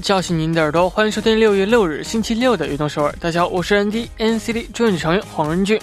[0.00, 3.10] 叫醒您的耳朵，欢迎收听六月六日星期六的《运动首尔》。
[3.18, 5.80] 大家好，我是 N D N C D 专业成员黄仁俊。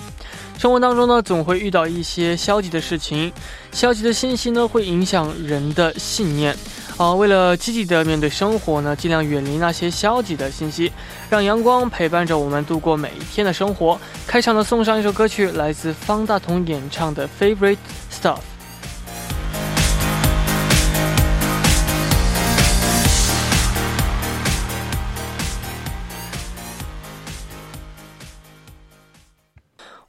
[0.57, 3.31] 生活当中呢，总会遇到一些消极的事情，
[3.71, 6.55] 消极的信息呢，会影响人的信念。
[6.97, 10.91] 啊，为了积极的面对生活呢，尽量远离那些消极的信息，
[11.29, 13.99] 让阳光陪伴着我们度过每一天的生活。
[14.25, 17.77] 开场呢，送上一首歌曲，来自方大同演唱的《Favorite
[18.11, 18.37] Stuff》。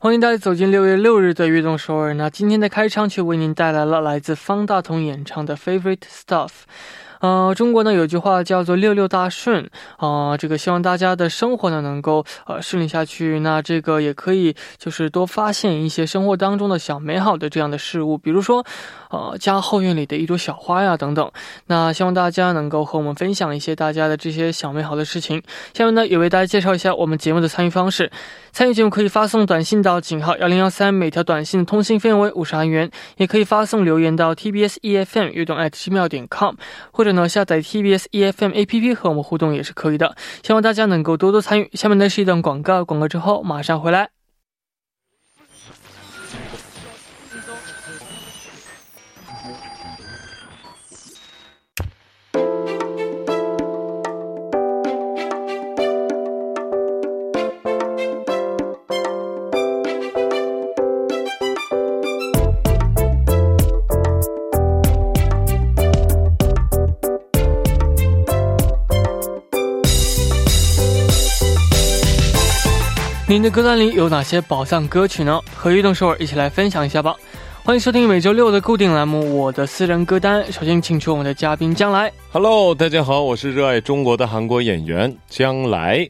[0.06, 2.14] 欢迎大家走进六月六日的悦动首尔。
[2.14, 6.46] 那今天的开场曲为您带来了来自方大同演唱的《Favorite Stuff》。
[7.18, 13.40] 呃，中国呢有句话叫做“六六大顺”啊，这个希望大家的生活呢能够呃顺利下去。
[13.40, 18.64] 那这个也可以就是多发现一些生活当中的小美好的这样的事物，比如说。
[19.08, 21.30] 呃，家后院里的一朵小花呀，等等。
[21.66, 25.40] 那希望大家能够和我们分享一些大家的这些小美好的事情。
[25.74, 28.10] 下面呢，也为大家介绍一下我们节目的参与方式。
[28.56, 36.54] 参与节目可以发送短信到井号幺零幺三，每条短信通信费用为五十韩元；也可以发送留言到 TBS EFM 悦动 at 奇妙点 com，
[36.90, 40.16] 或者呢下载 TBS EFM APP 和我们互动也是可以的。
[40.42, 41.68] 希望大家能够多多参与。
[41.74, 44.15] 下面呢是一段广告，广告之后马上回来。
[73.28, 75.40] 您的歌单里有哪些宝藏歌曲呢？
[75.52, 77.16] 和运动首尔一起来分享一下吧。
[77.64, 80.44] 欢迎收听每周六的固定栏目《我的私人歌单》。
[80.52, 82.12] 首先，请出我们的嘉宾将来。
[82.30, 86.08] Hello，大家好，我是热爱中国的韩国演员将来。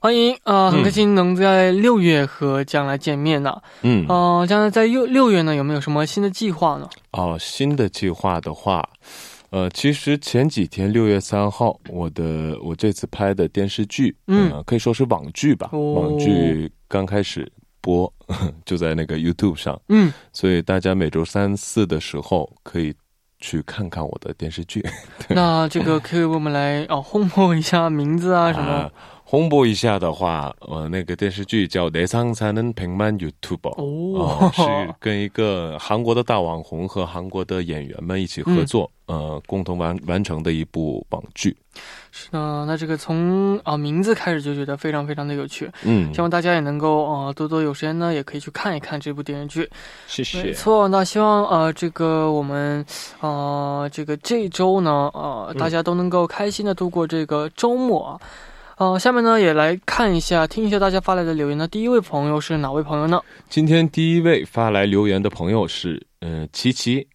[0.00, 3.56] 欢迎啊，很开心能在六月和将来见面呢。
[3.80, 6.86] 嗯，呃，将来在六六月呢，有没有什么新的计划呢？
[7.12, 8.86] 哦，新的计划的话。
[9.50, 17.50] 呃，其实前几天六月三号，我的我这次拍的电视剧，嗯，可以说是网剧吧，网剧刚开始
[17.80, 18.12] 播，
[18.64, 22.94] 就在那个 YouTube 上，嗯，所以大家每周三四的时候可以
[23.40, 24.84] 去看看我的电视剧。
[25.30, 28.90] 那这个可以我们来哦，烘托一下名字啊什么？
[29.29, 38.89] 홍보一下的话，呃，那个电视剧叫《내상사는백만 YouTuber》，哦，是跟一个韩国的大网红和韩国的演员们一起合作。
[39.07, 41.55] 呃，共同完完成的一部网剧，
[42.11, 42.65] 是的。
[42.65, 49.69] 那这个从啊名字开始就觉得非常非常的有趣，嗯，希望大家也能够呃多多有时间呢，也可以去看一看这部电视剧。
[50.07, 50.41] 谢谢。
[50.41, 52.83] 没错，那希望呃这个我们
[53.19, 58.19] 呃这个这周呢呃大家都能够开心的度过这个周末。
[58.80, 61.58] 呃，下面呢也来看一下，听一下大家发来的留言。
[61.58, 63.20] 那第一位朋友是哪位朋友呢？
[63.50, 67.06] 今天第一位发来留言的朋友是嗯琪琪。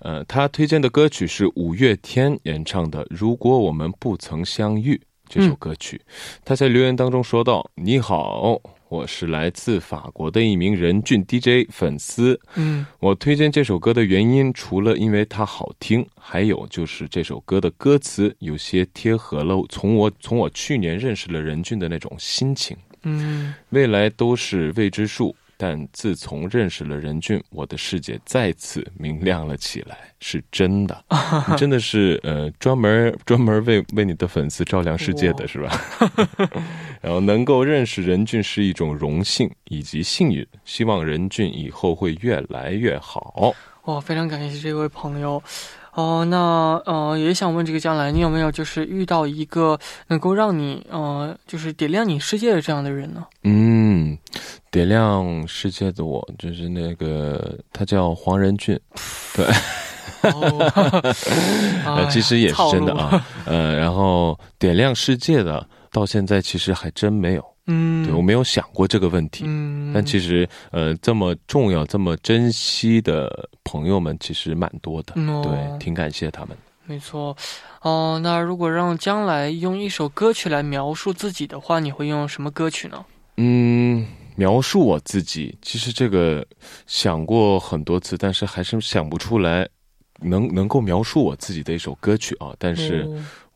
[0.00, 4.96] 呃，他推荐的歌曲是五月天演唱的《如果我们不曾相遇》
[5.26, 5.98] 这首歌曲。
[6.44, 12.40] 他在留言当中说道：“你好，我是来自法国的一名人俊 DJ 粉丝。
[12.56, 22.76] 嗯，我推荐这首歌的原因，除了因为它好听，还有就是这首歌的歌词有些贴合了从我从我去年认识了任俊的那种心情。
[23.02, 31.04] 嗯，未来都是未知数。”但自从认识了任俊，我的世界再次明亮了起来，是真的，
[31.58, 35.80] 真的是呃，专门专门为为你的粉丝照亮世界的是吧？
[37.02, 43.52] 然后能够认识任俊是一种荣幸以及幸运，希望任俊以后会越来越好。
[43.86, 45.42] 哇，非常感谢这位朋友。
[45.94, 49.76] 哦，那呃，也想问这个将来，你有没有就是遇到一个
[50.06, 53.26] 能够让你呃，就是点亮你世界的这样的人呢？
[53.42, 54.16] 嗯，
[54.70, 58.78] 点亮世界的我就是那个他叫黄仁俊，
[59.34, 59.46] 对，
[62.10, 67.44] 其实也是真的啊，呃，然后点亮世界的到现在其实还真没有。
[67.70, 69.44] 嗯，对我没有想过这个问题。
[69.46, 75.12] 嗯，但其实，呃，这么重要、这么珍惜的朋友们，其实蛮多的。
[75.14, 76.56] 对，挺感谢他们。
[76.86, 77.36] 没错。
[77.82, 83.04] 哦，那如果让将来用一首歌曲来描述自己的话，你会用什么歌曲呢？
[83.36, 84.06] 嗯，
[84.38, 86.46] 描述我自己，其实这个
[86.86, 89.68] 想过很多次，但是还是想不出来
[90.20, 92.54] 能能够描述我自己的一首歌曲啊。
[92.58, 93.06] 但是。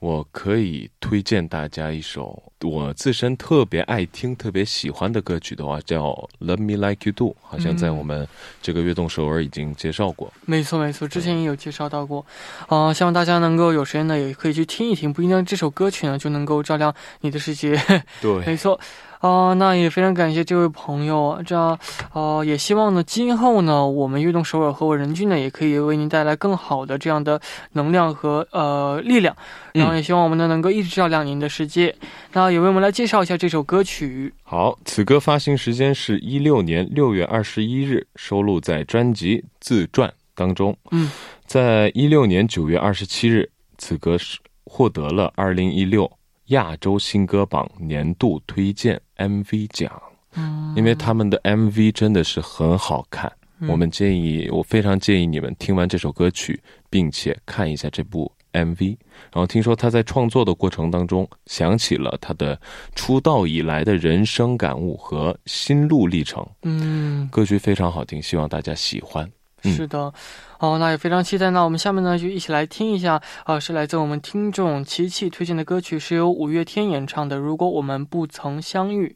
[0.02, 6.06] 我可以推荐大家一首我自身特别爱听、特别喜欢的歌曲的话，叫
[6.40, 8.26] 《Love Me Like You Do》，好像在我们
[8.60, 10.32] 这个悦动首尔已经介绍过。
[10.44, 12.26] 没错，没错，之前也有介绍到过。
[12.66, 17.80] 啊，希望大家能够有时间呢，也可以去听一听，不一定这首歌曲呢就能够照亮你的世界。
[18.20, 18.80] 对，没错。
[19.22, 21.78] 啊，那也非常感谢这位朋友，这样，
[22.12, 27.40] 呃，也希望呢，今后呢，我们悦动首尔和我人均呢，也可以为您带来更好的这样的
[27.74, 29.36] 能量和呃力量，
[29.74, 31.94] 然后也希望我们呢，能够一直照亮您的世界。
[32.32, 34.34] 那也为我们来介绍一下这首歌曲。
[34.42, 40.76] 好，此歌发行时间是一六年六月二十一日，收录在专辑《自传》当中。
[40.90, 41.08] 嗯，
[41.46, 43.48] 在一六年九月二十七日，
[43.78, 46.10] 此歌是获得了二零一六。
[46.52, 49.90] 亚洲新歌榜年度推荐 MV 奖，
[50.34, 53.30] 嗯，因为他们的 MV 真的是很好看，
[53.68, 56.58] 我们建议，我非常建议你们听完这首歌曲，
[56.88, 58.96] 并且看一下这部 MV。
[59.32, 62.60] 然后听说他在创作的过程当中，想起了他的
[62.94, 69.30] 出道以来的人生感悟和心路历程，嗯，歌曲非常好听，希望大家喜欢。
[69.63, 70.13] 是的。
[70.59, 71.49] 哦，那也非常期待。
[71.49, 79.07] 那我们下面呢，就一起来听一下，啊，是来自我们听众琪琪推荐的歌曲，是由五月天演唱的《如果我们不曾相遇》。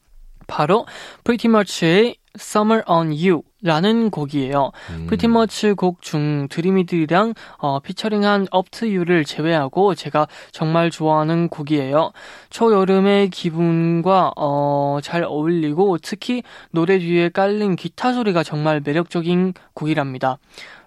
[0.48, 0.86] 바로
[1.24, 4.72] Pretty Much의 Summer on You 라는 곡이에요.
[4.90, 5.06] 음.
[5.08, 12.12] 프리티머치 곡중 드리미들이랑 어, 피처링한 Up to You를 제외하고 제가 정말 좋아하는 곡이에요.
[12.50, 16.42] 초여름의 기분과 어, 잘 어울리고 특히
[16.72, 20.40] 노래 뒤에 깔린 기타 소리가 정말 매력적인 곡이랍니다.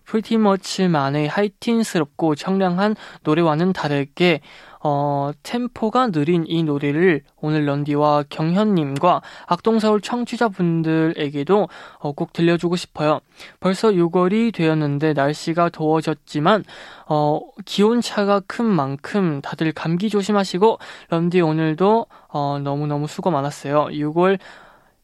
[0.04, 4.40] 프리티머치만의 하이틴스럽고 청량한 노래와는 다르게
[4.83, 11.67] 어, 템포가 느린 이 노래를 오늘 런디와 경현님과 악동서울 청취자분들에게도
[11.99, 13.19] 어, 꼭 들려주고 싶어요.
[13.59, 16.63] 벌써 6월이 되었는데 날씨가 더워졌지만
[17.07, 23.87] 어, 기온차가 큰 만큼 다들 감기 조심하시고 런디 오늘도 어, 너무너무 수고 많았어요.
[23.91, 24.39] 6월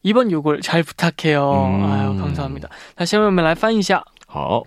[0.02, 1.50] 이번 6월 잘 부탁해요.
[1.52, 1.84] 음.
[1.84, 2.68] 아유 감사합니다.
[2.94, 4.04] 다시 한번 来翻译一下。
[4.26, 4.62] 好。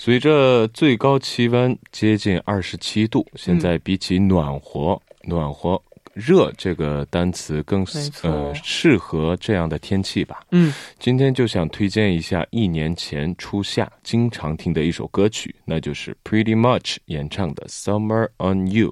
[0.00, 5.82] 随着最高气温接近二十七度，现在比起暖和、暖和、
[6.14, 7.84] 热这个单词更
[8.22, 10.38] 呃适合这样的天气吧。
[10.52, 18.90] 嗯，今天就想推荐一下一年前初夏经常听的一首歌曲，那就是 Pretty Much 演唱的《Summer on You》。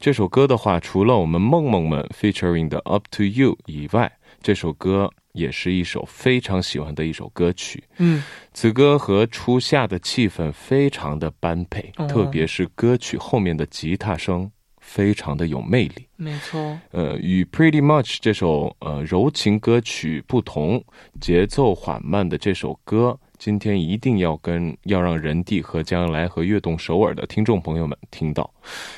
[0.00, 4.10] 这首歌的话，除了我们梦梦们 featuring 的 Up to You 以外，
[4.42, 5.10] 这首歌。
[5.34, 7.84] 也是一首非常喜欢的一首歌曲。
[7.98, 14.50] 嗯，此歌和初夏的气氛非常的般配，特别是歌曲后面的吉他声
[14.80, 16.08] 非常的有魅力。
[16.16, 16.76] 没错。
[16.90, 20.82] 呃，与 Pretty Much 这首呃柔情歌曲不同，
[21.20, 28.52] 节奏缓慢的这首歌，今天一定要跟要让人地和将来和悦动首尔的听众朋友们听到。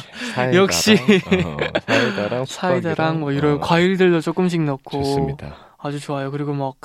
[0.56, 3.60] 역시 어, 사이다랑 사이다랑 뭐 이런 어.
[3.60, 5.58] 과일들도 조금씩 넣고 좋습니다.
[5.78, 6.32] 아주 좋아요.
[6.32, 6.76] 그리고 막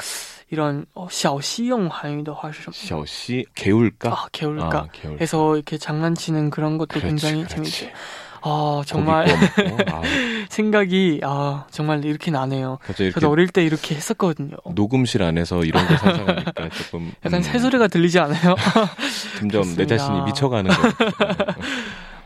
[0.51, 4.11] 이런 어, 샤오시용 한유도 화시 샤오시 개울가.
[4.11, 4.67] 아, 개울가.
[4.67, 5.21] 아, 개울가.
[5.21, 7.55] 해서 이렇게 장난치는 그런 것도 그렇지, 굉장히 그렇지.
[7.55, 7.97] 재밌죠.
[8.42, 10.02] 아 정말 아.
[10.50, 12.78] 생각이 아 정말 이렇게 나네요.
[13.14, 14.56] 저도 어릴 때 이렇게 했었거든요.
[14.74, 17.44] 녹음실 안에서 이런 거 상상하니까 조금 약간 음.
[17.44, 18.56] 새소리가 들리지 않아요?
[19.40, 20.76] 점점 내 자신이 미쳐가는 거.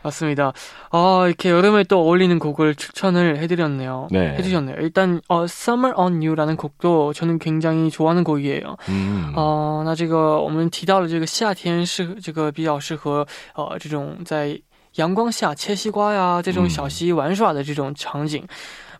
[0.02, 0.52] 맞습니다.
[0.90, 4.08] 아, 이렇게 여름에 또 어울리는 곡을 추천을 해드렸네요.
[4.10, 4.34] 네.
[4.38, 4.76] 해주셨네요.
[4.80, 8.76] 일단, 어, Summer on You라는 곡도 저는 굉장히 좋아하는 곡이에요.
[8.88, 9.32] 음.
[9.36, 14.58] 어, 那这个我们提到了这个夏天是这个比较适合呃这种在
[14.95, 18.45] 阳光下切西瓜呀，这种小溪玩耍的这种场景。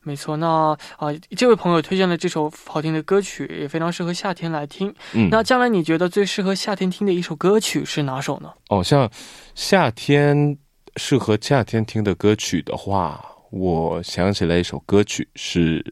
[0.07, 4.93] 没错，那啊、这位朋友推荐的这首好听的歌曲也非常适合夏天来听。
[5.13, 8.53] 嗯，那将来你觉得最适合夏天听的一首歌曲是哪首呢？
[8.69, 9.09] 哦，像
[9.55, 10.55] 夏天
[10.97, 15.83] 适合夏天听的歌曲的话，我想起来一首歌曲，是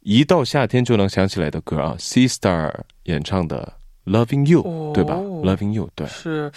[0.00, 3.72] 一到夏天就能想起来的歌啊，C Star 演唱的
[4.10, 6.50] 《Loving You》，哦对吧？Loving You，对，是，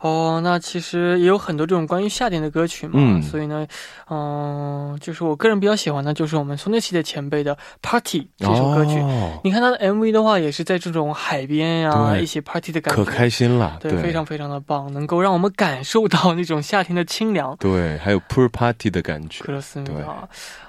[0.00, 3.66] 哦，那其实也有很多这种关于夏天的歌曲嘛，嗯所以呢，
[4.10, 8.98] 嗯、就是我个人比较喜欢的，就是我们松内系的前辈的《Party》这首歌曲。
[8.98, 17.56] 哦、你看他的 MV 的话，也是在这种海边呀、对一起 party 的感觉，可开心了，对，非常非常的棒，能够让我们感受到那种夏天的清凉。
[17.58, 19.44] 对，还有 Pool Party 的感觉。
[19.44, 19.82] 克罗斯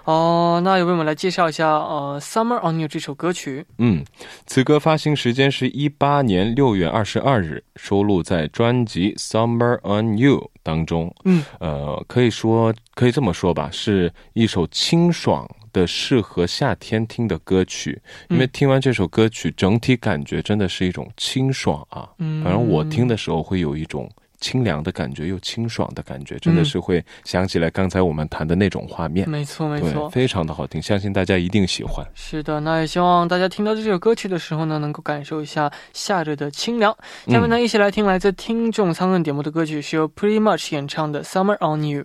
[0.06, 3.64] 哦，那有为我们来介绍一下呃《Summer on You》这首歌曲。
[3.78, 4.04] 嗯，
[4.48, 11.14] 此歌发行时间是一八年六月二十二日，收录在专辑《Summer on You》当中。
[11.26, 18.02] 嗯，呃，可以说可以这么说吧，是一首清爽的、适合夏天听的歌曲。
[18.30, 22.10] 因为嗯听完这首歌曲，整体感觉真的是一种清爽啊。
[22.18, 24.10] 嗯，反正我听的时候会有一种
[24.40, 29.30] 清凉的感觉，又清爽的感觉，真的嗯是会想起来刚才我们谈的那种画面。
[29.30, 32.06] 没错没，错，非常的好听，相信大家一定喜欢。
[32.14, 36.96] 是的，那也希望大家听到这首歌曲的时候呢，能够感受一下夏日的清凉。
[37.28, 42.04] 下面呢，一起来听来自听众仓问点播的歌曲，是由 Pretty Much 演唱的《Summer on You》。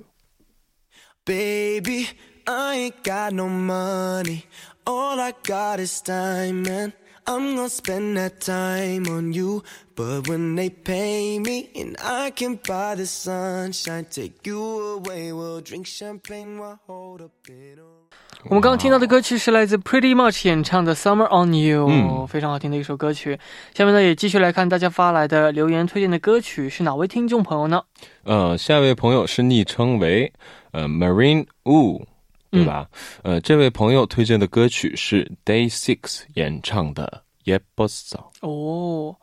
[1.24, 2.08] Baby,
[2.44, 4.42] I ain't got no money.
[4.84, 6.92] All I got is time, and
[7.26, 9.62] I'm gonna spend that time on you.
[9.96, 15.62] But when they pay me, and I can buy the sunshine, take you away, we'll
[15.62, 18.04] drink champagne while hold up in a
[18.50, 23.38] 我们刚刚听到的歌曲是来自 Pretty Much 演唱的《Summer on You》，嗯非常好听的一首歌曲。
[23.72, 27.82] 下面呢，也继续来看大家发来的留言推荐的歌曲是哪位听众朋友呢？
[28.24, 30.30] 呃，下一位朋友是昵称为
[30.72, 32.02] 呃 Marine Wu，
[32.54, 32.88] 对吧？
[33.22, 39.16] 呃，这位朋友推荐的歌曲是 Day Six 演唱的《y e b o s a 哦，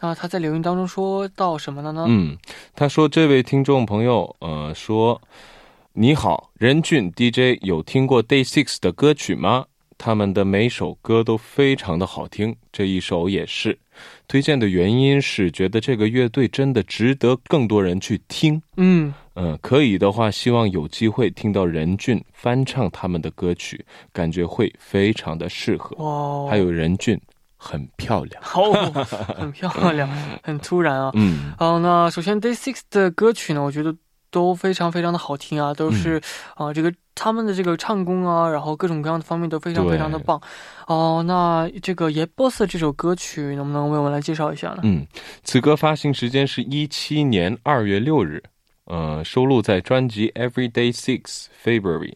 [0.00, 2.04] 那他在留言当中说到什么了呢？
[2.06, 2.36] 嗯，
[2.74, 5.20] 他说这位听众朋友，呃，说
[5.94, 9.64] 你好，任俊 DJ 有听过 Day Six 的歌曲吗？
[9.96, 13.78] 他们的每首歌都非常的好听，这一首也是。
[14.26, 18.60] 推荐的原因是觉得这个乐队真的值得更多人去听。
[18.76, 25.96] 嗯，嗯，可以的话，希望有机会听到任俊翻唱他们的歌曲，感觉会非常的适合。
[25.96, 27.20] 哇，还有任俊
[27.56, 30.08] 很漂亮，好，很漂亮，
[30.42, 31.10] 很突然啊。
[31.16, 33.94] 嗯好，那首先 Day Six 的歌曲呢，我觉得
[34.34, 36.20] 都非常非常的好听啊，都是
[36.56, 40.40] 啊、这个他们的这个唱功啊，然后各种各样的方面都非常非常的棒。
[40.88, 44.80] 哦，那这个《耶 boss》这首歌曲能不能为我们来介绍一下呢？
[44.82, 45.06] 嗯，
[45.44, 48.42] 此歌发行时间是一七年二月六日，
[48.86, 52.12] 呃，收录在专辑《Everyday Six February》，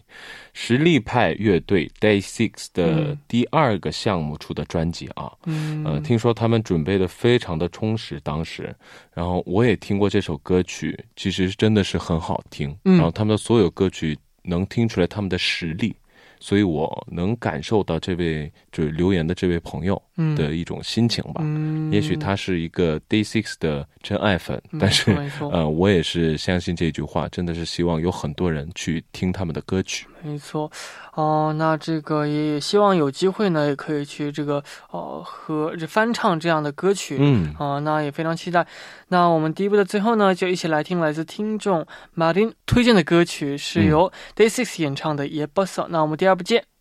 [0.53, 5.33] 实力派乐队 Day Six 的嗯第二个项目出的专辑啊。
[5.47, 8.75] 嗯，呃，听说他们准备的非常的充实，当时，
[9.15, 12.77] 然后我也听过这首歌曲，其实真的是很好听。
[12.85, 15.97] 嗯然后他们的所有歌曲能听出来他们的实力，
[16.41, 21.41] 所以我能感受到这位就是留言的这位朋友嗯的一种心情吧。
[21.45, 25.11] 嗯，也许他是一个 Day Six 的真爱粉，嗯但是
[25.53, 30.07] 呃，我也是相信这句话，真的是希望有很多人去听他们的歌曲。
[30.23, 30.71] 没错，
[31.15, 37.19] 哦、那这个也希望有机会呢，也可以去这个呃和这翻唱这样的歌曲。
[37.21, 38.67] 嗯，啊、那也非常期待。
[39.09, 45.81] 那我们第一部的最后呢，就一起来听来自听众马丁推荐的歌曲，是由 Day Six 演唱的《耶 boss》。
[45.89, 46.78] 那我们第二部见。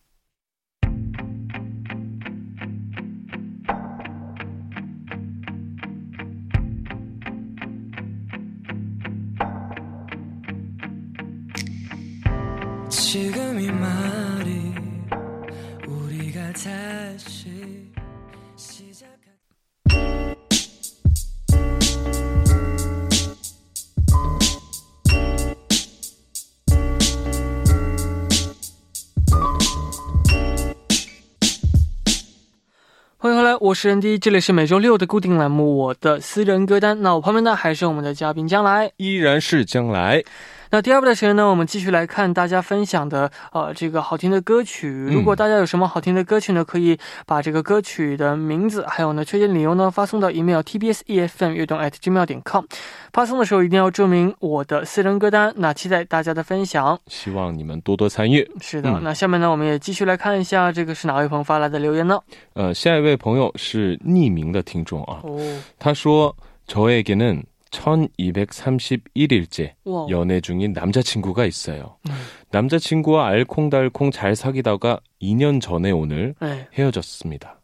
[33.77, 36.97] 欢迎回来，我是人迪，这里是每周六的固定栏目《我的私人歌单》。
[37.01, 38.91] 那我旁边呢还是我们的嘉宾将来。
[38.97, 40.23] 依然是将来。
[40.70, 44.88] 那第二部的时间呢，我们继续来看大家分享的呃这个好听的歌曲。
[45.10, 52.64] 如果大家有什么好听的歌曲呢，可以把这个歌曲的名字还有呢推荐理由呢发送到 email tbs efm 悦动 at gmail 点 com。
[53.12, 55.52] 发送的时候一定要注明我的私人歌单。
[55.56, 56.98] 那期待大家的分享。
[57.06, 58.50] 希望你们多多参与。
[58.62, 62.18] 是的，嗯那下面呢，我们也继续来看一下这个是哪位朋友发来的留言呢？
[62.54, 65.38] 呃，下一位朋友是匿名的听众啊，哦，
[65.78, 70.07] 他说：“저에게는 1231일째 와.
[70.09, 71.97] 연애 중인 남자친구가 있어요.
[72.09, 72.13] 음.
[72.51, 76.67] 남자친구와 알콩달콩 잘 사귀다가 2년 전에 오늘 네.
[76.73, 77.61] 헤어졌습니다.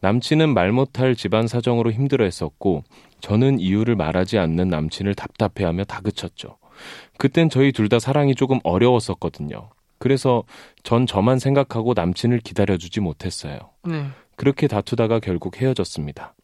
[0.00, 2.84] 남친은 말 못할 집안 사정으로 힘들어 했었고
[3.20, 6.58] 저는 이유를 말하지 않는 남친을 답답해하며 다그쳤죠.
[7.18, 9.70] 그땐 저희 둘 다 사랑이 조금 어려웠었거든요.
[9.98, 10.44] 그래서
[10.82, 13.58] 전 저만 생각하고 남친을 기다려주지 못했어요.
[13.84, 14.06] 네.
[14.36, 16.34] 그렇게 다투다가 결국 헤어졌습니다.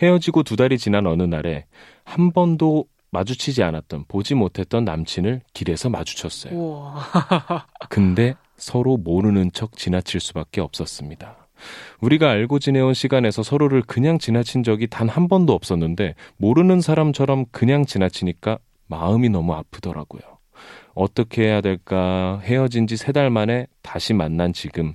[0.00, 1.66] 헤어지고 두 달이 지난 어느 날에
[2.04, 6.94] 한 번도 마주치지 않았던 보지 못했던 남친을 길에서 마주쳤어요.
[7.90, 11.36] 근데 서로 모르는 척 지나칠 수밖에 없었습니다.
[12.00, 17.84] 우리가 알고 지내온 시간에서 서로를 그냥 지나친 적이 단 한 번도 없었는데 모르는 사람처럼 그냥
[17.84, 20.22] 지나치니까 마음이 너무 아프더라고요.
[20.94, 22.40] 어떻게 해야 될까?
[22.42, 24.94] 헤어진 지 세 달 만에 다시 만난 지금.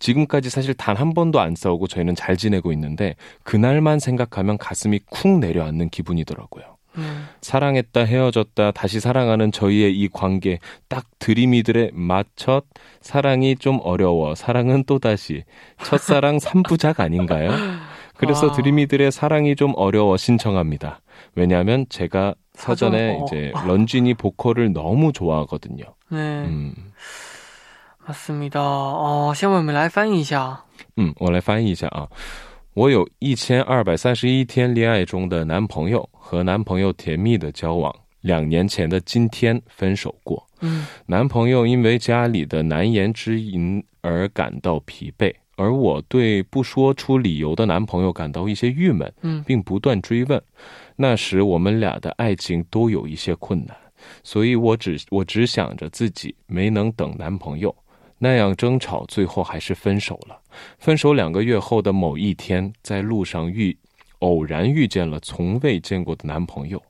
[0.00, 3.14] 지금까지 사실 단 한 번도 안 싸우고 저희는 잘 지내고 있는데
[3.44, 6.64] 그날만 생각하면 가슴이 쿵 내려앉는 기분이더라고요.
[6.96, 7.04] 네.
[7.40, 12.64] 사랑했다 헤어졌다 다시 사랑하는 저희의 이 관계 딱 드림이들의 마첫
[13.00, 15.44] 사랑이 좀 어려워 사랑은 또다시
[15.84, 17.52] 첫사랑 3부작 아닌가요?
[18.16, 18.52] 그래서 아.
[18.52, 21.00] 드림이들의 사랑이 좀 어려워 신청합니다.
[21.36, 23.24] 왜냐하면 제가 사전에 사전, 어.
[23.26, 25.84] 이제 런쥔이 보컬을 너무 좋아하거든요.
[26.10, 26.18] 네.
[26.18, 26.74] 음,
[28.12, 30.64] 思密达哦，先我们来翻译一下。
[30.96, 32.08] 嗯，我来翻译一下啊。
[32.74, 37.94] 我有一千二百三十一天恋爱中的男朋友，和男朋友甜蜜的交往。
[38.20, 40.46] 两年前的今天分手过。
[40.60, 49.10] 嗯，男朋友因为家里的难言之隐而感到疲惫，而我对不说出理由的男朋友感到一些郁闷。
[49.22, 50.40] 嗯，并不断追问。
[50.96, 53.74] 那时我们俩的爱情都有一些困难，
[54.22, 57.74] 所以我只我只想着自己没能等男朋友。
[58.22, 60.38] 那样争吵，最后还是分手了。
[60.78, 63.76] 分手两个月后的某一天，在路上遇
[64.18, 66.80] 偶然遇见了从未见过的男朋友，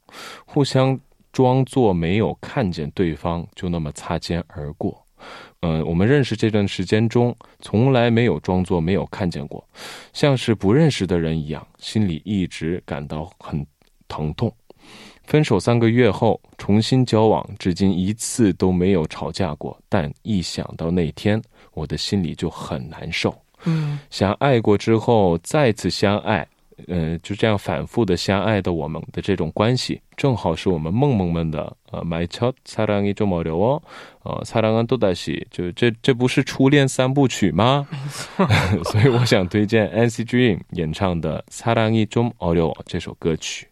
[0.45, 0.99] 互相
[1.33, 5.07] 装作没有看见对方，就那么擦肩而过。
[5.61, 9.65] 嗯，我们认识这段时间中，从来没有装作没有看见过，
[10.13, 13.65] 像是不认识的人一样，心里一直感到很
[14.09, 14.53] 疼痛。
[15.30, 21.42] 分手三个月后重新交往，至今一次都没有吵架过，但一想到那天，
[21.74, 23.36] 我的心里就很难受。
[23.64, 26.48] 嗯想爱过之后再次相爱，
[26.88, 33.82] 呃，就这样反复的相爱的我们的这种关系，正好是我们梦梦们的呃，My child 사랑이좀어려워，
[34.22, 37.88] 呃，사랑은또다시，就这这不是初恋三部曲吗？
[38.92, 43.68] 所以我想推荐 NC Dream 演唱的《사랑이좀어려워》这首歌曲。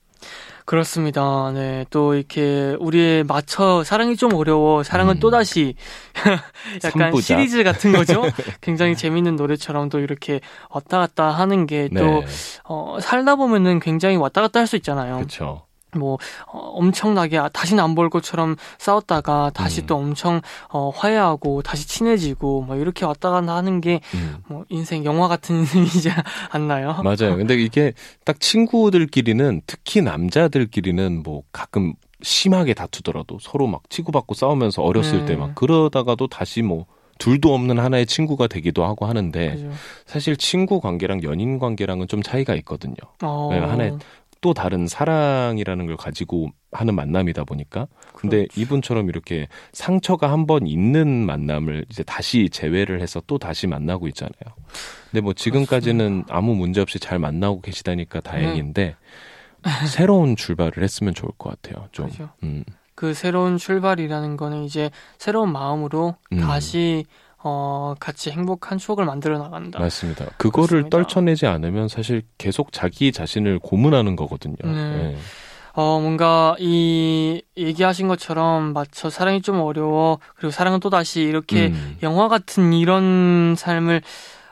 [0.68, 1.50] 그렇습니다.
[1.54, 5.18] 네, 또 이렇게 우리의 맞춰 사랑이 좀 어려워 사랑은 음.
[5.20, 5.74] 또 다시
[6.85, 7.24] 약간 삼부작.
[7.24, 8.22] 시리즈 같은 거죠.
[8.61, 12.26] 굉장히 재밌는 노래처럼 또 이렇게 왔다 갔다 하는 게또 네,
[12.64, 15.16] 어, 살다 보면은 굉장히 왔다 갔다 할 수 있잖아요.
[15.16, 15.62] 그렇죠.
[15.96, 19.87] 뭐 어, 엄청나게 아, 다시는 안 볼 것처럼 싸웠다가 다시 음.
[19.87, 24.64] 또 엄청 어, 화해하고 다시 친해지고 뭐 이렇게 왔다 갔다 하는 게뭐 음.
[24.68, 26.11] 인생 영화 같은 인생이지
[26.51, 27.01] 않나요?
[27.03, 27.37] 맞아요.
[27.37, 27.92] 근데 이게
[28.24, 35.24] 딱 친구들끼리는 특히 남자들끼리는 뭐 가끔 심하게 다투더라도 서로 막 치고받고 싸우면서 어렸을 네.
[35.27, 36.87] 때막 그러다가도 다시 뭐
[37.18, 39.70] 둘도 없는 하나의 친구가 되기도 하고 하는데 그죠?
[40.07, 42.94] 사실 친구 관계랑 연인 관계랑은 좀 차이가 있거든요.
[43.22, 43.98] 어, 네, 하나의
[44.40, 48.61] 또 다른 사랑이라는 걸 가지고 하는 만남이다 보니까 근데 그렇죠.
[48.61, 54.55] 이분처럼 이렇게 상처가 한 번 있는 만남을 이제 다시 재회를 해서 또 다시 만나고 있잖아요.
[55.11, 58.96] 근데 뭐 지금까지는 아무 문제 없이 잘 만나고 계시다니까 다행인데
[59.88, 61.88] 새로운 출발을 했으면 좋을 것 같아요.
[61.92, 62.31] 좀 그죠.
[62.44, 66.38] 음, 그 새로운 출발이라는 거는 이제 새로운 마음으로 음.
[66.40, 67.05] 다시
[67.42, 69.79] 어 같이 행복한 추억을 만들어 나간다.
[69.79, 70.27] 맞습니다.
[70.38, 70.96] 그거를 그렇습니다.
[70.96, 74.57] 떨쳐내지 않으면 사실 계속 자기 자신을 고문하는 거거든요.
[74.64, 74.72] 네.
[74.72, 75.16] 네.
[75.74, 81.96] 어 뭔가 이 얘기하신 것처럼 맞춰 사랑이 좀 어려워 그리고 사랑은 또 다시 이렇게 음,
[82.03, 84.03] 영화 같은 이런 삶을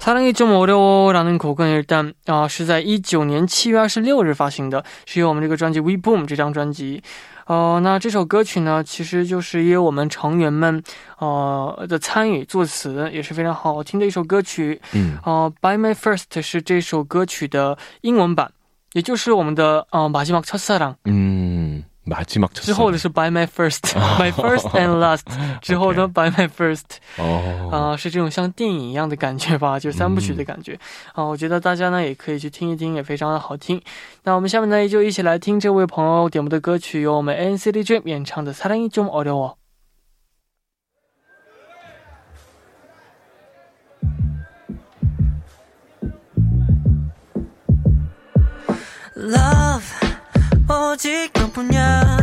[0.00, 7.02] 사랑이좀어려워라는곡은 일단啊、是在一九年七月二十六日发行的，是由我们这个专辑《We Boom》这张专辑。
[7.46, 10.82] 呃，那这首歌曲呢，其实就是也有我们成员们
[11.18, 14.80] 呃的参与作词，也是非常好听的一首歌曲。
[14.92, 18.50] 嗯呃，《By My First》是这首歌曲的英文版，
[18.92, 20.96] 也就是我们的呃马吉马첫사랑。
[21.04, 23.00] 嗯， 마지막 之后的 첫사랑.
[23.00, 23.80] 是 By My First,
[24.18, 25.22] My First and Last，
[25.62, 27.70] 之后呢 By My First， 어.
[27.70, 30.78] 啊、是这种像电影一样的感觉吧，就是三部曲的感觉
[31.14, 33.80] 啊、我觉得大家呢也可以去听一听，也非常的好听。
[34.24, 39.54] 那我们下面呢就一起来听这位朋友点播的歌曲，由我们 NCT Dream 演唱的《사랑이좀어려워》。
[49.16, 49.97] Love
[50.98, 52.18] 오직 너뿐이야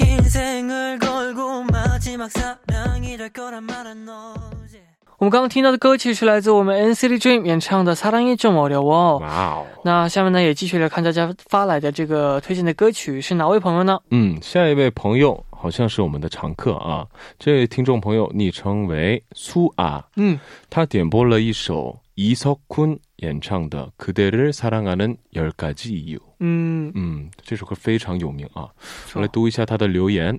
[0.00, 4.80] 인생을 걸고 마지막 사랑이 될 거란 말은 너지
[5.18, 9.18] 我们刚刚听到的歌曲是来自我们 NCT Dream 演唱的《사랑이좀어려워》。
[9.20, 9.66] 哇哦。
[9.84, 13.98] 那下面呢，也继续来看大家发来的这个推荐的歌曲是哪位朋友呢？
[14.10, 17.06] 嗯，下一位朋友好像是我们的常客啊，
[17.38, 26.18] 这位听众朋友昵称为苏啊，嗯，他点播了一首이석훈 演唱的《그대를사랑하는열가지이유》。
[26.40, 28.68] 嗯，嗯，这首歌非常有名啊。
[29.14, 30.38] 我来读一下他的留言。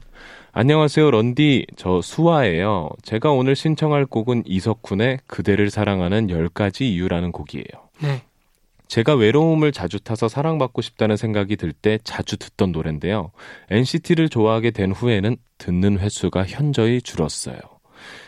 [0.52, 1.66] 안녕하세요 런디.
[1.76, 2.90] 저 수아예요.
[3.04, 7.66] 제가 오늘 신청할 곡은 이석훈의 그대를 사랑하는 10가지 이유라는 곡이에요.
[8.02, 8.22] 네.
[8.88, 13.32] 제가 외로움을 자주 타서 사랑받고 싶다는 생각이 들 때 자주 듣던 노래인데요.
[13.72, 17.58] NCT를 좋아하게 된 후에는 듣는 횟수가 현저히 줄었어요.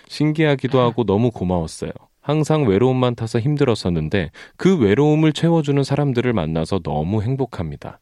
[0.10, 1.92] 신기하기도 하고 너무 고마웠어요.
[2.23, 7.99] 항상 외로움만 타서 힘들었었는데 그 외로움을 채워주는 사람들을 만나서 너무 행복합니다.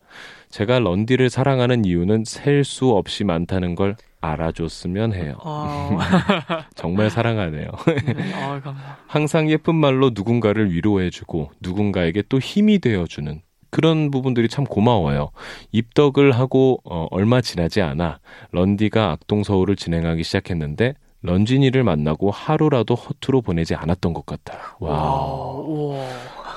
[0.50, 5.36] 제가 런디를 사랑하는 이유는 셀 수 없이 많다는 걸 알아줬으면 해요.
[5.42, 5.96] 어,
[6.76, 7.70] 정말 사랑하네요.
[8.14, 8.60] 네, 어.
[9.06, 15.30] 항상 예쁜 말로 누군가를 위로해주고 누군가에게 또 힘이 되어주는 그런 부분들이 참 고마워요.
[15.72, 18.18] 입덕을 하고 어, 얼마 지나지 않아
[18.52, 24.60] 런디가 악동 서울을 진행하기 시작했는데 런진이를 만나고 하루라도 허투루 보내지 않았던 것 같아요.
[24.80, 25.60] 와.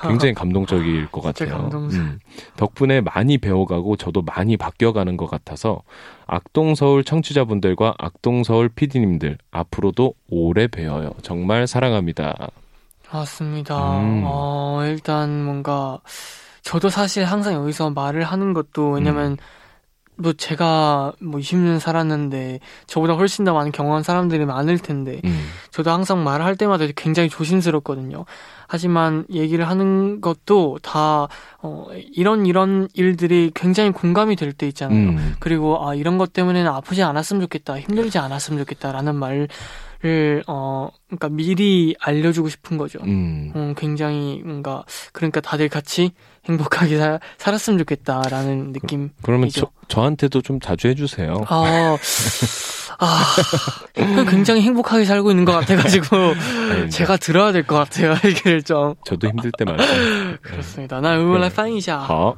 [0.08, 1.54] 굉장히 감동적일 것 같아요.
[1.54, 1.60] 음.
[1.62, 2.02] 감동적.
[2.56, 5.82] 덕분에 많이 배워가고 저도 많이 바뀌어가는 것 같아서
[6.26, 11.10] 악동서울 청취자분들과 악동서울 PD님들 앞으로도 오래 배워요.
[11.22, 12.48] 정말 사랑합니다.
[13.12, 14.00] 맞습니다.
[14.00, 14.22] 음.
[14.24, 16.00] 어, 일단 뭔가
[16.62, 19.36] 저도 사실 항상 여기서 말을 하는 것도 왜냐면 음.
[20.16, 25.46] 뭐 제가 뭐 20년 살았는데 저보다 훨씬 더 많은 경험한 사람들이 많을 텐데 음.
[25.70, 28.24] 저도 항상 말을 할 때마다 굉장히 조심스럽거든요.
[28.66, 31.28] 하지만 얘기를 하는 것도 다
[31.62, 35.10] 어, 이런 이런 일들이 굉장히 공감이 될 때 있잖아요.
[35.10, 35.34] 음.
[35.40, 39.48] 그리고 아 이런 것 때문에는 아프지 않았으면 좋겠다, 힘들지 않았으면 좋겠다라는 말을
[40.46, 42.98] 어 그러니까 미리 알려주고 싶은 거죠.
[43.04, 43.52] 음.
[43.54, 46.12] 음, 굉장히 뭔가 그러니까 다들 같이
[46.46, 49.10] 행복하게 사, 살았으면 좋겠다라는 느낌.
[49.22, 49.48] 그러면.
[49.48, 51.44] 저, 저한테도 좀 자주 해주세요.
[51.48, 51.96] 아,
[52.97, 53.35] 아,
[54.29, 56.89] 굉장히 행복하게 살고 있는 것 같아가지고 아닙니다.
[56.89, 59.83] 제가 들어야 될 것 같아요 얘기를 좀 저도 힘들 때 많죠.
[60.41, 60.99] 그렇습니다.
[60.99, 61.99] 나 이걸来翻译一下。
[61.99, 62.35] 好，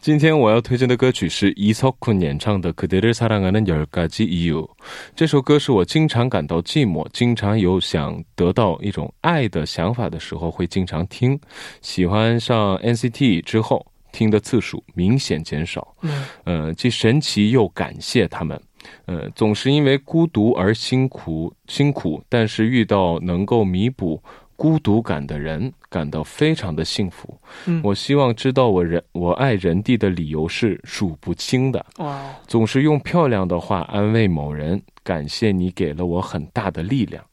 [0.00, 4.66] 今天我要推荐的歌曲是 이석훈 演唱的《그대를사랑하는10가지 이유》。
[5.14, 11.38] 这首歌是我经常感到寂寞，经常有想得到一种爱的想法的时候会经常听。
[11.80, 15.86] 喜欢上 NCT 之后，听的次数明显减少。
[16.02, 18.60] 嗯呃，既神奇又感谢他们。
[19.05, 24.21] 呃，总是因为孤独而辛苦辛苦，但是遇到能够弥补
[24.55, 27.35] 孤独感的人，感到非常的幸福。
[27.65, 37.23] 嗯，我希望知道我人我爱人地的理由是数不清的，哇，总是用漂亮的话安慰某人，感谢你给了我很大的力量。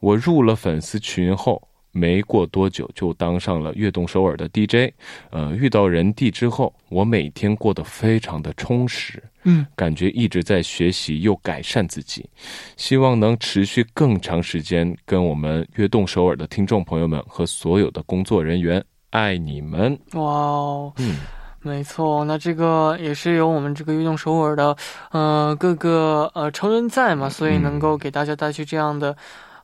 [0.00, 1.60] 我入了粉丝群后，
[1.92, 4.92] 没过多久就当上了悦动首尔的 DJ。
[5.30, 12.28] 呃，遇到人地之后，我每天过得非常的充实，嗯，感觉一直在学习又改善自己，
[12.76, 19.98] 希望能持续更长时间跟我们悦动首尔的听众朋友们和所有的工作人员，爱你们。
[20.12, 20.92] 哇哦。
[20.98, 21.16] 嗯。
[21.60, 24.74] 没错，那这个也是有我们这个运动首尔的
[25.10, 29.14] 呃各个呃成人在嘛，所以能够给大家带去这样的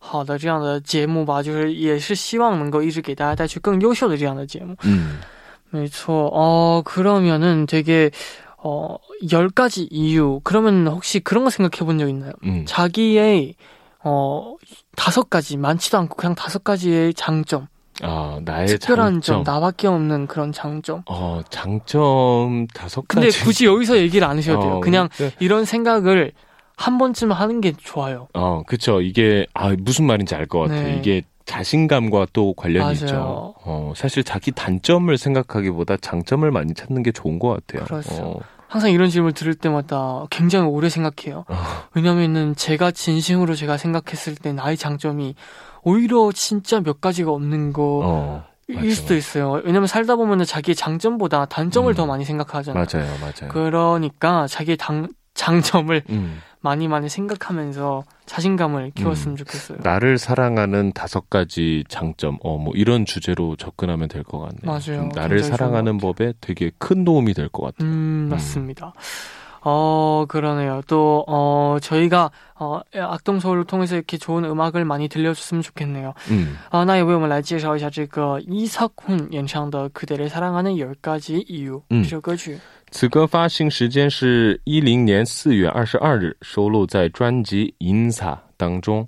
[0.03, 4.75] 好的这样的节目吧，就是也是希望能够一直给大家带去更优秀的这样的节目。
[4.85, 5.19] 음.
[5.71, 8.09] 没错，어 그러면은 되게
[8.57, 10.41] 어 10가지 이유.
[10.43, 12.31] 그러면 혹시 그런 거 생각해 본 적 있나요?
[12.43, 12.65] 음.
[12.65, 13.55] 자기의
[14.03, 14.55] 어
[14.95, 17.67] 다섯 가지 많지도 않고 그냥 다섯 가지의 장점,
[18.01, 19.53] 아, 나의 특별한 점, 장점.
[19.53, 21.03] 나밖에 없는 그런 장점.
[21.05, 23.43] 어, 장점 다섯 근데 가지.
[23.43, 24.71] 굳이 여기서 얘기를 안 하셔도 돼요.
[24.77, 25.31] 어, 그냥 네.
[25.39, 26.31] 이런 생각을
[26.76, 28.28] 한 번쯤 하는 게 좋아요.
[28.34, 29.00] 어, 그쵸.
[29.00, 30.82] 이게, 아, 무슨 말인지 알 것 같아요.
[30.82, 30.96] 네.
[30.98, 32.94] 이게 자신감과 또 관련이 맞아요.
[32.94, 33.54] 있죠.
[33.64, 37.84] 어, 사실 자기 단점을 생각하기보다 장점을 많이 찾는 게 좋은 것 같아요.
[37.86, 38.14] 그렇죠.
[38.22, 41.44] 어, 항상 이런 질문을 들을 때마다 굉장히 오래 생각해요.
[41.48, 41.54] 어,
[41.94, 45.34] 왜냐면은 제가 진심으로 제가 생각했을 때 나의 장점이
[45.82, 48.90] 오히려 진짜 몇 가지가 없는 거 어, 일 맞아.
[48.90, 49.60] 수도 있어요.
[49.64, 51.94] 왜냐면 살다 보면은 자기의 장점보다 단점을 음.
[51.94, 52.84] 더 많이 생각하잖아요.
[52.92, 53.52] 맞아요, 맞아요.
[53.52, 56.40] 그러니까 자기의 당, 장점을 음.
[56.63, 59.79] 많이 많이 생각하면서 자신감을 키웠으면 좋겠어요.
[59.81, 64.61] 나를 사랑하는 다섯 가지 장점, 어, 뭐 이런 주제로 접근하면 될 것 같네요.
[64.65, 65.03] 맞아요.
[65.03, 67.87] 음, 나를 굉장히 좋은 사랑하는 법에 되게 큰 도움이 될 것 같아요.
[67.89, 68.93] 음, 맞습니다.
[69.61, 70.81] 어, 그러네요.
[70.87, 76.13] 또, 어, 저희가, 어, 악동서울을 통해서 이렇게 좋은 음악을 많이 들려줬으면 좋겠네요.
[76.31, 82.57] 嗯，啊，那也为我们来介绍一下这个伊萨坤演唱的《그대를사랑하는 열가지 이유》嗯这首歌曲。
[82.96, 89.04] 此歌发行时间是一零年四月二十二日，收录在专辑《银萨》当中。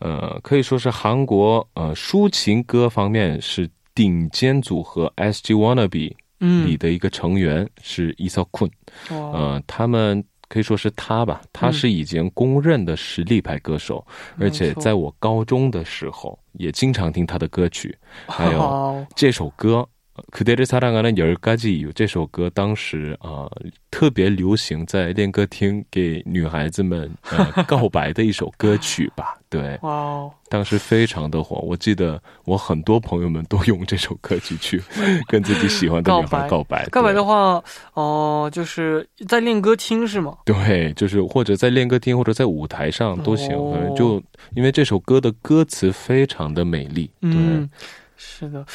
[0.00, 8.68] 呃，可以说是韩国呃抒情歌方面是顶尖组合 SG Wannabe 里嗯，的一个成员，是伊萨坤。
[9.10, 19.88] 哇，呃，他们可以说是他吧，他是已经公认的实力派歌手，没而且在我高中的时候也经常听他的歌曲，还有这首歌。
[20.31, 29.37] 그대를사랑하는열가지有这首歌，当时啊、呃特别流行在练歌厅给女孩子们呃 告白的一首歌曲吧。
[29.49, 31.57] 对，哇哦，当时非常的火。
[31.57, 34.81] 我记得我很多朋友们都用这首歌曲去
[35.27, 36.87] 跟自己喜欢的女孩告白。
[36.89, 37.63] 告白对的话，
[37.93, 40.37] 哦、就是在练歌厅是吗？
[40.45, 44.21] 对，就是或者在练歌厅或者在舞台上都行，哦反正就
[44.55, 47.09] 因为这首歌的歌词非常的美丽。
[47.21, 47.69] 对，嗯，
[48.15, 48.65] 是的。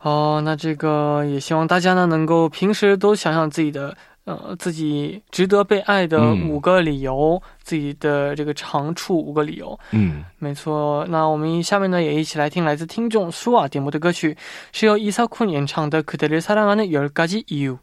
[0.00, 9.78] 哦，那这个也希望大家呢能够平时都想想自己的呃自己值得被爱的嗯五个理由，自己的这个长处五个理由。
[9.92, 14.36] 嗯，没错，那我们下面呢也一起来听来自听众舒瓦点播的歌曲，
[14.72, 17.78] 是由伊萨坤演唱的《그대를사랑하는열가지 이유》。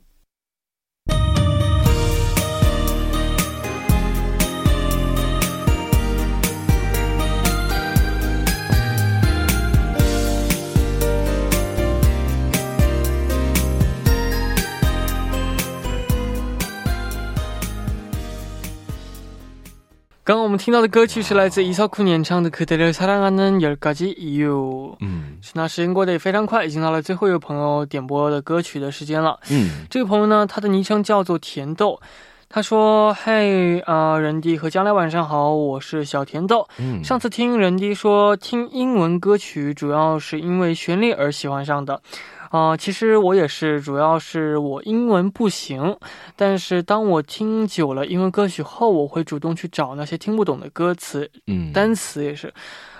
[20.23, 24.95] 刚刚我们听到的歌曲是来自伊萨坤演唱的《그대를사랑하는열가지 이유》。
[24.99, 29.39] 嗯那时间过得也非常快，已经到了最后一位朋友点播的歌曲的时间了。
[29.49, 31.99] 嗯这个朋友呢，他的昵称叫做甜豆。
[32.51, 36.67] 他说：“嘿，啊、人弟和将来晚上好，我是小甜豆。
[36.79, 42.01] 嗯，上次听人弟说听英文歌曲主要是因为旋律而喜欢上的，
[42.54, 45.96] 啊、其实我也是，主要是我英文不行，
[46.36, 51.72] 但是当我听久了英文歌曲后，我会主动去找那些听不懂的歌词，嗯。
[51.72, 52.54] 单词也是，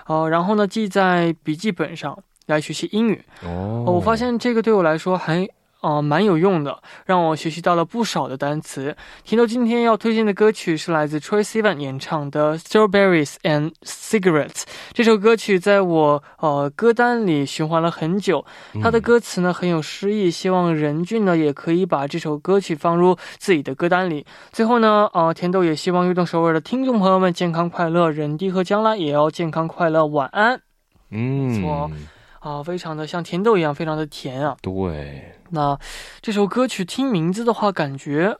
[0.07, 3.23] 呃，然后呢记在笔记本上来学习英语。
[3.43, 3.85] 哦。
[3.87, 5.47] 哦，我发现这个对我来说还
[5.81, 8.95] 呃蛮有用的，让我学习到了不少的单词。
[9.23, 14.49] 甜豆今天要推荐的歌曲是来自 Troy Sivan 演唱的《Strawberries and Cigarettes》。
[14.93, 18.45] 这首歌曲在我呃歌单里循环了很久，
[18.81, 24.25] 它的歌词呢很有诗意，希望任俊呢也可以把这首歌曲放入自己的歌单里。
[24.51, 30.61] 最后呢，呃，甜豆也希望运动首尔的听众朋友们健康快乐，人弟和将来也要健康快乐，晚安。
[31.11, 31.91] 嗯错
[32.39, 34.55] 啊、非常的像甜豆一样，非常的甜啊。
[34.61, 35.77] 对，那
[36.21, 38.35] 这首歌曲听名字的话，感觉，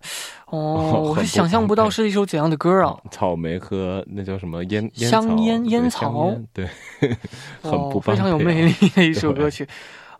[0.47, 2.95] 哦， 我是想象不到是一首怎样的歌啊。
[3.11, 6.67] 草莓和那叫什么烟烟香烟烟草对，
[7.61, 9.67] 很不哦，非常有魅力的一首歌曲。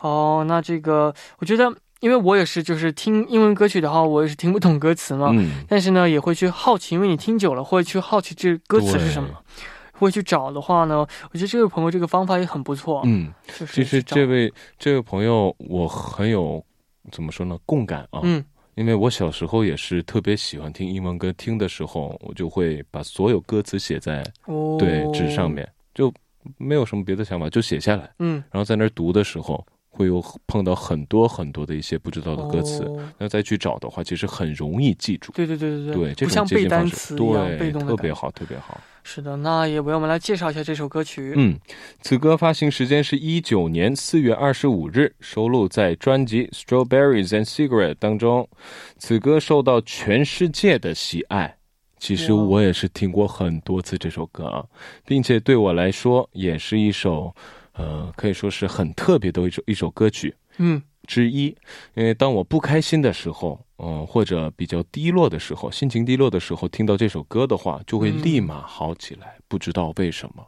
[0.00, 5.30] 哦，那这个我觉得，因为我也是，就是听英文歌曲的话，我也是听不懂歌词嘛。
[5.32, 9.30] 嗯，但是呢，也会去好奇，因为你听久了，会去好奇这歌词是什么。
[9.98, 13.00] 会去找的话呢，我觉得这位朋友这个方法也很不错。
[13.06, 16.62] 嗯，就是其实这位这位朋友我很有
[17.10, 18.44] 怎么说呢共感啊，嗯。
[18.74, 24.76] 因为我小时候也是特别喜欢听英文歌，听的时候我就会把所有歌词写在哦。
[24.78, 25.50] 对纸上。
[25.50, 26.12] 面，就
[26.58, 35.32] 没有什么别的想法，就写下来，嗯，然后在那儿读的时候会有碰到很多很多的一些不知道的歌词，哦那再去找的话，其实很容易记住。
[35.32, 37.88] 对对对对对，这不像背单词一样被对，动的。
[37.88, 38.78] 特别好，特别好。
[39.02, 41.32] 是的，那也为我们来介绍一下这首歌曲。
[41.36, 41.58] 嗯，
[42.02, 48.48] 此歌发行时间是一九年四月二十五日，收录在专辑《Strawberries and Cigarette》当中。
[48.98, 51.56] 此歌受到全世界的喜爱。
[51.98, 54.62] 其实我也是听过很多次这首歌啊，
[55.06, 57.34] 并且对我来说也是一首，
[57.76, 60.34] 呃，可以说是很特别的一首一首歌曲。
[60.58, 61.54] 嗯之一，
[61.94, 69.36] 因为当我不开心的时候，嗯、或者比较低落的时候，心情低落的时候，听到这首歌的话，就会嗯立马好起来。
[69.46, 70.44] 不知道为什么，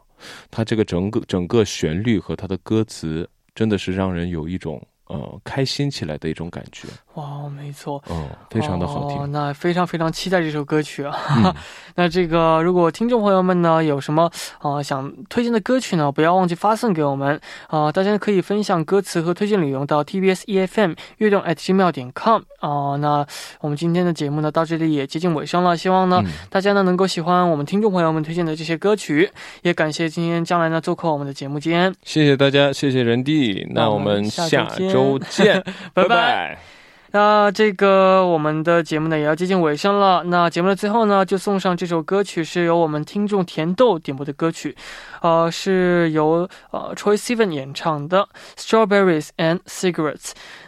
[0.51, 6.89] 它这个整个整个旋律和它的歌词，真的是让人有一种呃开心起来的一种感觉。
[7.19, 9.19] 哇，没错，嗯，非常的好听。
[9.23, 9.27] 哦。
[9.27, 11.13] 那非常非常期待这首歌曲啊！
[11.37, 11.53] 嗯
[11.95, 14.23] 那这个如果听众朋友们呢有什么
[14.59, 23.25] 啊、呃想推荐的歌曲呢，不要忘记发送给我们啊、大家可以分享歌词和推荐理由到 TBS EFM 悦动 at gmail 点 com 啊、那
[23.59, 29.29] 我们今天的节目呢到这里也接近尾声了，希望呢、嗯大家呢能够喜欢我们听众朋友们推荐的这些歌曲，
[29.63, 35.61] 也感谢今天将来呢做客我们的节目间，谢谢大家，谢谢人弟，那我们下下周周见，
[35.93, 36.78] 拜拜拜。
[37.11, 40.23] 那这个我们的节目呢也要接近尾声了。
[40.25, 44.75] 那节目的最后呢，就送上这首歌曲，是由我们听众甜豆点播的歌曲，
[45.21, 48.27] 呃，是由呃 Troy Sivan 演唱的
[48.59, 50.17] 《Strawberries and Cigarettes》。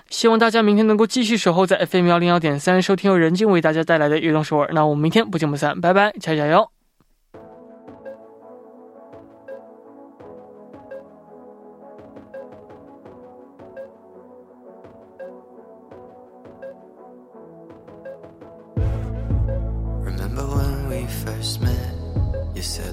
[0.09, 4.69] 希望大家明天能够继续守候在 FM 幺零幺点三，收听由任静为大家带来的悦动首尔。
[4.73, 6.80] 那我们明天不见不散，拜拜，加油加油！
[21.25, 21.93] First met?
[22.55, 22.90] You said